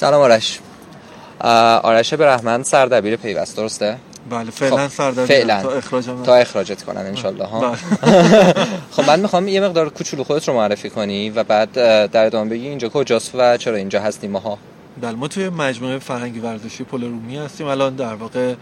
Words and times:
سلام 0.00 0.20
آرش. 0.20 0.58
آرش 1.82 2.14
برحمن 2.14 2.62
سردبیر 2.62 3.16
پیوست 3.16 3.56
درسته؟ 3.56 3.96
بله 4.30 4.50
فعلا 4.50 4.88
خب، 4.88 4.94
سردبیر 4.94 5.26
فعلا. 5.26 5.62
تا 5.62 5.70
اخراج 5.70 6.04
تا 6.24 6.34
اخراجت 6.34 6.82
کنن 6.82 7.00
انشالله 7.00 7.44
ها. 7.44 7.60
بله. 7.60 7.76
خب 8.96 9.04
من 9.06 9.20
می‌خوام 9.20 9.48
یه 9.48 9.60
مقدار 9.60 9.88
کوچولو 9.88 10.24
خودت 10.24 10.48
رو 10.48 10.54
معرفی 10.54 10.90
کنی 10.90 11.30
و 11.30 11.44
بعد 11.44 11.72
در 12.10 12.26
ادامه 12.26 12.50
بگی 12.50 12.68
اینجا 12.68 12.88
کجاست 12.88 13.30
و 13.34 13.56
چرا 13.56 13.76
اینجا 13.76 14.00
هستیم 14.00 14.30
ماها 14.30 14.58
بله 15.00 15.12
ما 15.12 15.28
توی 15.28 15.48
مجموعه 15.48 15.98
فرهنگی 15.98 16.38
ورزشی 16.40 16.84
پل 16.84 17.04
رومی 17.04 17.36
هستیم. 17.36 17.66
الان 17.66 17.94
در 17.94 18.14
واقع 18.14 18.54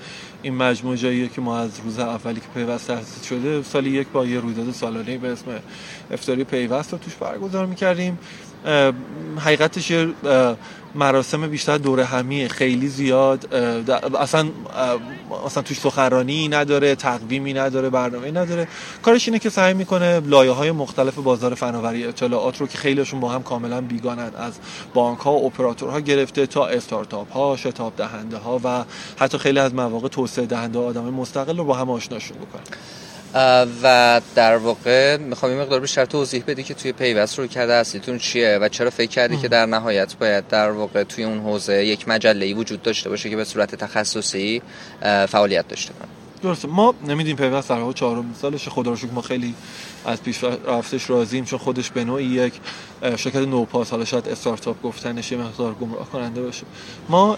این 0.42 0.54
مجموعه 0.54 0.96
جاییه 0.96 1.28
که 1.28 1.40
ما 1.40 1.58
از 1.58 1.70
روز 1.84 1.98
اولی 1.98 2.40
که 2.40 2.46
پیوست 2.54 2.86
تأسیس 2.86 3.24
شده 3.24 3.62
سال 3.62 3.86
یک 3.86 4.08
با 4.08 4.26
یه 4.26 4.40
رویداد 4.40 4.72
سالانه 4.72 5.18
به 5.18 5.28
اسم 5.28 5.44
افتاری 6.10 6.44
پیوست 6.44 6.92
رو 6.92 6.98
توش 6.98 7.14
برگزار 7.14 7.66
می‌کردیم. 7.66 8.18
حقیقتش 9.38 9.92
مراسم 10.94 11.46
بیشتر 11.46 11.78
دوره 11.78 12.04
همی 12.04 12.48
خیلی 12.48 12.88
زیاد 12.88 13.54
اصلا 14.20 14.48
اصلا 15.46 15.62
توش 15.62 15.80
سخنرانی 15.80 16.48
نداره 16.48 16.94
تقویمی 16.94 17.52
نداره 17.52 17.90
برنامه 17.90 18.30
نداره. 18.30 18.68
کارش 19.02 19.28
اینه 19.28 19.38
که 19.38 19.50
سعی 19.50 19.74
می‌کنه 19.74 20.20
لایه 20.20 20.50
های 20.50 20.70
مختلف 20.70 21.14
بازار 21.14 21.54
فناوری 21.54 22.04
اطلاعات 22.04 22.60
رو 22.60 22.66
که 22.66 22.78
خیلیشون 22.78 23.20
با 23.20 23.28
هم 23.28 23.42
کاملا 23.42 23.80
بیگانن 23.80 24.30
از 24.36 24.52
بانک 24.94 25.18
ها 25.18 25.30
اپراتورها 25.30 26.00
گرفته 26.28 26.46
تا 26.46 26.66
استارتاپ 26.66 27.32
ها 27.32 27.56
شتاب 27.56 27.96
دهنده 27.96 28.36
ها 28.36 28.60
و 28.64 28.84
حتی 29.18 29.38
خیلی 29.38 29.58
از 29.58 29.74
مواقع 29.74 30.08
توسعه 30.08 30.46
دهنده 30.46 30.78
آدم 30.78 31.04
مستقل 31.04 31.56
رو 31.56 31.64
با 31.64 31.74
هم 31.74 31.90
آشناشون 31.90 32.36
بکنه 32.36 32.62
و 33.82 34.20
در 34.34 34.56
واقع 34.56 35.16
می‌خوام 35.16 35.52
یه 35.52 35.58
مقدار 35.58 35.80
بیشتر 35.80 36.04
توضیح 36.04 36.44
بدی 36.46 36.62
که 36.62 36.74
توی 36.74 36.92
پیوست 36.92 37.38
رو 37.38 37.46
کرده 37.46 37.74
اصلیتون 37.74 38.18
چیه 38.18 38.58
و 38.62 38.68
چرا 38.68 38.90
فکر 38.90 39.10
کردی 39.10 39.36
که 39.36 39.48
در 39.48 39.66
نهایت 39.66 40.16
باید 40.16 40.48
در 40.48 40.70
واقع 40.70 41.02
توی 41.02 41.24
اون 41.24 41.38
حوزه 41.38 41.84
یک 41.84 42.08
مجله 42.08 42.46
ای 42.46 42.54
وجود 42.54 42.82
داشته 42.82 43.10
باشه 43.10 43.30
که 43.30 43.36
به 43.36 43.44
صورت 43.44 43.74
تخصصی 43.74 44.62
فعالیت 45.28 45.68
داشته 45.68 45.92
کنه 45.92 46.17
درسته. 46.42 46.68
ما 46.68 46.94
نمیدیم 47.08 47.36
پیوست 47.36 47.68
در 47.68 47.80
واقع 47.80 47.92
چهارم 47.92 48.34
سالشه. 48.40 48.70
خدا 48.70 48.90
رو 48.90 48.96
شکر 48.96 49.12
ما 49.12 49.22
خیلی 49.22 49.54
از 50.04 50.22
پیش 50.22 50.44
رفتش 50.44 51.10
راضیم 51.10 51.44
چون 51.44 51.58
خودش 51.58 51.90
به 51.90 52.04
نوعی 52.04 52.24
یک 52.24 52.52
شرکت 53.02 53.36
نوپاس 53.36 53.90
حالا 53.90 54.04
شاید 54.04 54.28
استارتاپ 54.28 54.82
گفتنش 54.82 55.32
یه 55.32 55.38
مقدار 55.38 55.74
گمراه 55.74 56.10
کننده 56.10 56.42
باشه. 56.42 56.64
ما 57.08 57.36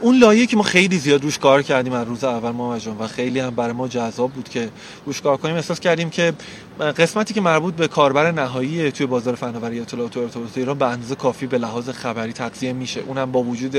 اون 0.00 0.18
لایه 0.18 0.46
که 0.46 0.56
ما 0.56 0.62
خیلی 0.62 0.98
زیاد 0.98 1.22
روش 1.22 1.38
کار 1.38 1.62
کردیم 1.62 1.92
از 1.92 2.06
روز 2.06 2.24
اول 2.24 2.50
ما 2.50 2.78
جان 2.78 2.98
و 2.98 3.06
خیلی 3.06 3.40
هم 3.40 3.50
برای 3.50 3.72
ما 3.72 3.88
جذاب 3.88 4.32
بود 4.32 4.48
که 4.48 4.68
روش 5.06 5.20
کار 5.20 5.36
کنیم 5.36 5.54
احساس 5.54 5.80
کردیم 5.80 6.10
که 6.10 6.32
قسمتی 6.80 7.34
که 7.34 7.40
مربوط 7.40 7.74
به 7.74 7.88
کاربر 7.88 8.30
نهایی 8.30 8.92
توی 8.92 9.06
بازار 9.06 9.34
فناوری 9.34 9.80
اطلاعات 9.80 10.16
و 10.16 10.20
ارتباطات 10.20 10.58
ایران 10.58 10.78
به 10.78 10.86
اندازه 10.86 11.14
کافی 11.14 11.46
به 11.46 11.58
لحاظ 11.58 11.88
خبری 11.88 12.32
تغذیه 12.32 12.72
میشه. 12.72 13.00
اونم 13.00 13.32
با 13.32 13.42
وجود 13.42 13.76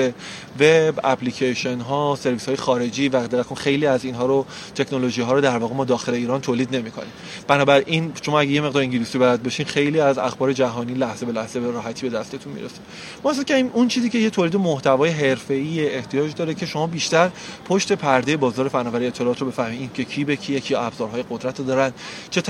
وب 0.59 0.99
اپلیکیشن 1.03 1.79
ها 1.79 2.17
سرویس 2.19 2.45
های 2.45 2.55
خارجی 2.55 3.09
و 3.09 3.27
دقیقاً 3.27 3.55
خیلی 3.55 3.85
از 3.85 4.05
اینها 4.05 4.25
رو 4.25 4.45
تکنولوژی 4.75 5.21
ها 5.21 5.33
رو 5.33 5.41
در 5.41 5.57
واقع 5.57 5.75
ما 5.75 5.85
داخل 5.85 6.13
ایران 6.13 6.41
تولید 6.41 6.75
نمی‌کنیم. 6.75 7.11
بنابراین 7.47 8.11
شما 8.21 8.39
اگه 8.39 8.51
یه 8.51 8.61
مقدار 8.61 8.81
انگلیسی 8.81 9.17
بلد 9.17 9.43
باشین 9.43 9.65
خیلی 9.65 9.99
از 9.99 10.17
اخبار 10.17 10.53
جهانی 10.53 10.93
لحظه 10.93 11.25
به 11.25 11.31
لحظه 11.31 11.59
به 11.59 11.71
راحتی 11.71 12.09
به 12.09 12.17
دستتون 12.17 12.53
می‌رسه. 12.53 12.75
ما 13.23 13.29
احساس 13.29 13.45
کردیم 13.45 13.69
اون 13.73 13.87
چیزی 13.87 14.09
که 14.09 14.17
یه 14.17 14.29
تولید 14.29 14.55
محتوای 14.55 15.09
حرفه‌ای 15.09 15.95
احتیاج 15.95 16.35
داره 16.35 16.53
که 16.53 16.65
شما 16.65 16.87
بیشتر 16.87 17.29
پشت 17.65 17.93
پرده 17.93 18.37
بازار 18.37 18.67
فناوری 18.67 19.07
اطلاعات 19.07 19.41
رو 19.41 19.47
بفهمید. 19.47 19.79
این 19.79 19.89
که 19.93 20.03
کی 20.03 20.23
به 20.23 20.35
کیه 20.35 20.59
کی 20.59 20.75
ابزارهای 20.75 21.23
قدرت 21.29 21.61
دارن 21.61 21.93
چه 22.29 22.41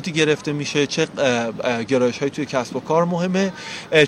تصمیماتی 0.00 0.12
گرفته 0.12 0.52
میشه 0.52 0.86
چه 0.86 1.06
گرایش 1.88 2.18
های 2.18 2.30
توی 2.30 2.46
کسب 2.46 2.76
و 2.76 2.80
کار 2.80 3.04
مهمه 3.04 3.52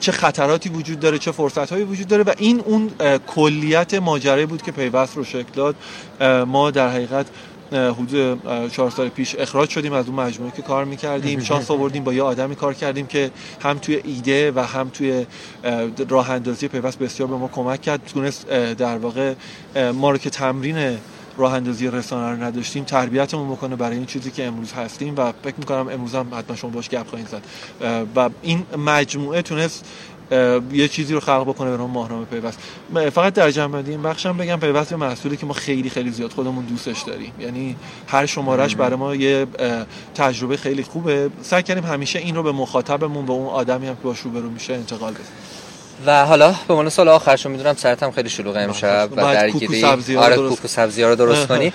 چه 0.01 0.13
خطراتی 0.13 0.69
وجود 0.69 1.01
داره 1.01 1.19
چه 1.19 1.33
فرصت 1.33 1.73
هایی 1.73 1.85
وجود 1.85 2.07
داره 2.09 2.23
و 2.23 2.33
این 2.39 2.61
اون 2.61 2.91
کلیت 3.27 3.95
ماجرایی 3.95 4.47
بود 4.47 4.63
که 4.63 4.73
پیوست 4.73 5.17
رو 5.17 5.25
شکل 5.25 5.53
داد. 5.55 5.77
ما 6.47 6.71
در 6.71 6.89
حقیقت 6.89 7.27
حدود 7.73 8.41
چهار 8.73 8.91
سال 8.91 9.09
پیش 9.09 9.35
اخراج 9.39 9.71
شدیم 9.71 9.93
از 9.93 10.07
اون 10.07 10.21
مجموعه 10.21 10.53
که 10.57 10.63
کار 10.63 10.85
می‌کردیم. 10.85 11.41
شانس 11.41 11.71
آوردیم 11.71 12.05
با 12.05 12.13
یه 12.13 12.23
آدمی 12.23 12.57
کار 12.57 12.75
کردیم 12.75 13.07
که 13.07 13.31
هم 13.63 13.79
توی 13.79 14.01
ایده 14.05 14.53
و 14.53 14.61
هم 14.61 14.89
توی 14.89 15.27
اه، 15.65 15.89
راه 16.09 16.31
اندازی 16.31 16.69
پیوست 16.69 16.99
بسیار 16.99 17.29
به 17.29 17.37
ما 17.37 17.49
کمک 17.49 17.83
کرد. 17.83 18.01
تونست 18.05 18.49
در 18.79 18.99
واقع 18.99 19.35
ما 19.95 20.11
رو 20.11 20.19
که 20.19 20.31
تمرین 20.31 20.99
راه 21.37 21.55
اندازی 21.55 21.89
رسانه 21.89 22.37
رو 22.37 22.43
نداشتیم 22.43 22.85
تربیتمون 22.85 23.51
بکنه 23.51 23.77
برای 23.77 23.97
این 23.97 24.07
چیزی 24.07 24.31
که 24.31 24.45
امروز 24.45 24.73
هستیم 24.73 25.15
و 25.17 25.33
فکر 25.45 25.55
می‌کنم 25.59 25.89
امروز 25.89 26.15
هم 26.15 26.27
حتما 26.35 26.57
شما 26.57 26.71
باش 26.71 26.89
گپ 26.89 27.07
خواهید 27.07 27.29
زد. 27.29 27.43
و 28.17 28.31
این 28.43 28.67
مجموعه 28.79 29.43
تونست 29.43 29.85
یه 30.73 30.89
چیزی 30.89 31.15
رو 31.15 31.21
خلق 31.21 31.43
بکنه 31.43 31.71
به 31.71 31.77
نام 31.77 31.91
ماهنامه 31.91 32.25
پیوست. 32.25 32.59
فقط 33.11 33.35
در 33.35 33.51
جنبندی 33.51 33.91
این 33.91 34.03
بخشم 34.03 34.37
بگم 34.37 34.57
پیوست 34.57 34.93
محصولی 34.93 35.37
که 35.37 35.47
ما 35.47 35.53
خیلی 35.53 35.91
خیلی 35.91 36.11
زیاد 36.11 36.33
خودمون 36.33 36.65
دوستش 36.65 37.03
داریم. 37.03 37.33
یعنی 37.41 37.77
هر 38.07 38.27
شمارش 38.27 38.77
برای 38.77 38.97
ما 38.97 39.15
یه 39.15 39.47
تجربه 40.15 40.57
خیلی 40.57 40.83
خوبه. 40.83 41.31
سعی 41.43 41.63
کردیم 41.63 41.85
همیشه 41.85 42.19
این 42.19 42.35
رو 42.35 42.43
به 42.43 42.53
مخاطبمون 42.53 43.27
به 43.27 43.33
اون 43.33 43.47
آدمی 43.47 43.87
هم 43.87 43.95
که 43.95 44.03
باش 44.03 44.21
روبرو 44.21 44.51
میشه 44.51 44.75
انتقال 44.75 45.13
بدیم. 45.13 45.27
و 46.07 46.27
حالا 46.27 46.55
به 46.69 46.75
عنوان 46.75 46.89
سال 46.89 47.09
آخرشون 47.09 47.53
می‌دونم 47.53 47.75
سرت 47.75 48.03
هم 48.03 48.11
خیلی 48.11 48.29
شلوغه 48.29 48.61
امشب 48.61 49.09
و 49.13 49.17
درگیری. 49.17 49.85
آره 49.85 50.37
درست 50.37 50.57
کوکو 50.57 50.69
سبزی 50.69 51.03
ها 51.03 51.09
رو 51.09 51.15
درست 51.15 51.47
کنی 51.49 51.73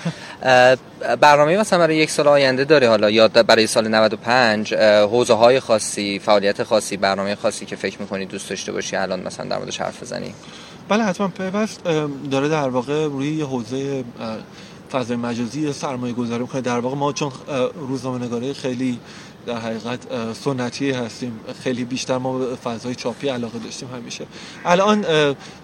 برنامه 1.20 1.56
مثلا 1.56 1.78
برای 1.78 1.96
یک 1.96 2.10
سال 2.10 2.28
آینده 2.28 2.64
داره 2.64 2.88
حالا 2.88 3.10
یا 3.10 3.28
برای 3.28 3.66
سال 3.66 3.88
95 3.88 4.74
اه، 4.74 5.02
حوزه 5.02 5.34
های 5.34 5.60
خاصی 5.60 6.18
فعالیت 6.18 6.62
خاصی 6.62 6.96
برنامه 6.96 7.34
خاصی 7.34 7.66
که 7.66 7.76
فکر 7.76 8.00
می‌کنی 8.00 8.26
دوست 8.26 8.50
داشته 8.50 8.72
باشی 8.72 8.96
الان 8.96 9.20
مثلا 9.20 9.46
در 9.46 9.56
موردش 9.56 9.80
حرف 9.80 10.02
بزنی. 10.02 10.34
بله 10.88 11.04
حتما. 11.04 11.28
پیوست 11.28 11.80
داره 12.30 12.48
در 12.48 12.68
واقع 12.68 13.04
روی 13.04 13.28
یه 13.28 13.44
حوزه 13.44 14.04
فضای 14.92 15.16
مجازی 15.16 15.72
سرمایه 15.72 16.14
گذاری 16.14 16.42
می‌کنه. 16.42 16.60
در 16.60 16.78
واقع 16.78 16.96
ما 16.96 17.12
چون 17.12 17.32
روزنامه 17.88 18.24
نگاره 18.24 18.52
خیلی 18.52 18.98
در 19.46 19.58
حقیقت 19.58 20.00
سنتی 20.32 20.90
هستیم 20.90 21.40
خیلی 21.62 21.84
بیشتر 21.84 22.18
ما 22.18 22.38
به 22.38 22.56
فضای 22.56 22.94
چاپی 22.94 23.28
علاقه 23.28 23.58
داشتیم 23.58 23.88
همیشه. 23.94 24.26
الان 24.64 25.00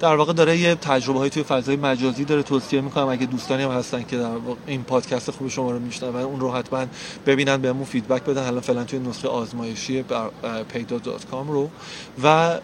در 0.01 0.17
واقع 0.17 0.33
داره 0.33 0.59
یه 0.59 0.75
تجربه 0.75 1.19
های 1.19 1.31
توی 1.31 1.43
فضای 1.43 1.77
مجازی 1.77 2.25
داره 2.25 2.43
توصیه 2.43 2.81
می‌کنم. 2.81 3.09
اگه 3.09 3.27
دوستانی 3.27 3.63
هم 3.63 3.71
هستن 3.71 4.03
که 4.03 4.17
در 4.17 4.37
واقع 4.37 4.61
این 4.67 4.83
پادکست 4.83 5.31
خوب 5.31 5.49
شما 5.49 5.71
رو 5.71 5.79
میشنون 5.79 6.17
اون 6.17 6.41
رو 6.41 6.53
حتما 6.53 6.87
ببینن 7.27 7.57
بهمون 7.57 7.85
فیدبک 7.85 8.25
بدن. 8.25 8.43
الان 8.43 8.61
فعلا 8.61 8.85
توی 8.85 8.99
نسخه 8.99 9.29
آزمایشی 9.29 10.05
پیدا.com 10.73 11.49
رو. 11.49 11.69
و 12.23 12.59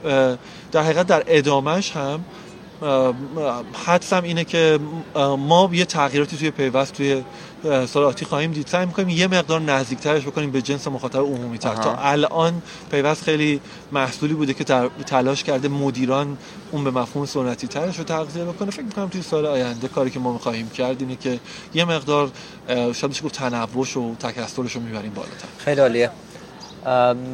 در 0.73 0.83
حقیقت 0.83 1.07
در 1.07 1.25
ادامهش 1.27 1.93
هم 1.93 2.25
حدسم 3.87 4.23
اینه 4.23 4.45
که 4.45 4.79
ما 5.39 5.71
یه 5.73 5.85
تغییراتی 5.85 6.37
توی 6.37 6.51
پیوست 6.51 6.93
توی 6.93 7.23
سال 7.87 8.05
آتی 8.05 8.25
خواهیم 8.25 8.53
دید. 8.53 8.67
سعی 8.67 8.87
می‌کنیم 8.87 9.09
یه 9.09 9.27
مقدار 9.27 9.61
نزدیکترش 9.61 10.23
بکنیم 10.23 10.51
به 10.51 10.63
جنس 10.63 10.89
مخاطب 10.89 11.19
عمومی 11.19 11.59
تر. 11.59 11.75
تا 11.75 11.97
الان 11.97 12.63
پیوست 12.91 13.23
خیلی 13.23 13.61
محصولی 13.93 14.35
بوده 14.35 14.55
که 14.55 14.65
تلاش 15.07 15.45
کرده 15.45 15.69
مدیران 15.69 16.39
اون 16.71 16.85
به 16.85 16.91
مفهوم 16.91 17.27
سنتی 17.27 17.67
ترش 17.67 17.99
رو 17.99 18.05
تغذیه 18.05 18.45
بکنه. 18.45 18.71
فکر 18.71 18.83
می‌کنم 18.83 19.09
توی 19.09 19.23
سال 19.23 19.47
آینده 19.47 19.89
کاری 19.89 20.11
که 20.11 20.19
ما 20.19 20.33
می‌خواهیم 20.33 20.71
کرد 20.71 21.01
اینه 21.01 21.17
که 21.17 21.41
یه 21.75 21.85
مقدار 21.85 22.31
شاید 22.69 23.23
گفت 23.23 23.35
تنوعش 23.35 23.97
و 23.97 24.15
تکثرش 24.15 24.73
رو 24.73 24.81
می‌بریم 24.81 25.13
بالاتر. 25.15 25.49
خیلی 25.59 25.81
عالیه. 25.81 26.11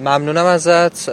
ممنونم 0.05 0.45
ازت. 0.45 1.09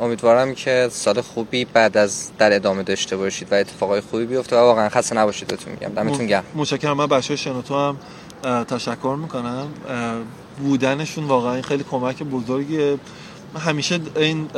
امیدوارم 0.00 0.54
که 0.54 0.88
سال 0.92 1.20
خوبی 1.20 1.64
بعد 1.64 1.96
از 1.96 2.30
در 2.38 2.54
ادامه 2.54 2.82
داشته 2.82 3.16
باشید 3.16 3.52
و 3.52 3.54
اتفاقای 3.54 4.00
خوبی 4.00 4.26
بیفته. 4.26 4.56
و 4.56 4.58
واقعا 4.58 4.88
خسته 4.88 5.16
نباشید 5.16 5.48
بهتون 5.48 5.72
میگم. 5.72 5.88
دمتون 5.88 6.26
گرم. 6.26 6.44
متشکرم. 6.54 6.96
من 6.96 7.06
بچه 7.06 7.36
شنوتو 7.36 7.74
هم 7.74 7.96
تشکر 8.64 9.16
می‌کنم. 9.22 9.66
بودنشون 10.58 11.24
واقعا 11.24 11.62
خیلی 11.62 11.84
کمک 11.90 12.22
بزرگیه. 12.22 12.98
من 13.54 13.60
همیشه 13.60 14.00
این 14.16 14.48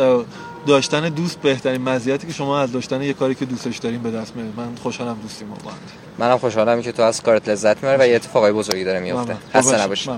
داشتن 0.66 1.08
دوست 1.08 1.40
بهترین 1.40 1.82
مزیتی 1.82 2.26
که 2.26 2.32
شما 2.32 2.60
از 2.60 2.72
داشتن 2.72 3.02
یه 3.02 3.12
کاری 3.12 3.34
که 3.34 3.44
دوستش 3.44 3.78
دارین 3.78 4.02
به 4.02 4.10
دست 4.10 4.36
میارید. 4.36 4.54
من 4.56 4.68
خوشحالم 4.82 5.18
دوستیم 5.22 5.48
با 5.48 5.70
هم 5.70 5.76
منم 6.18 6.38
خوشحالم 6.38 6.82
که 6.82 6.92
تو 6.92 7.02
از 7.02 7.22
کارت 7.22 7.48
لذت 7.48 7.76
می‌بری 7.76 7.96
و 8.00 8.06
یه 8.06 8.16
اتفاقای 8.16 8.52
بزرگی 8.52 8.84
داره 8.84 9.00
میفته. 9.00 9.36
خسته 9.54 9.70
قربان 9.70 9.80
نباشید. 9.80 10.10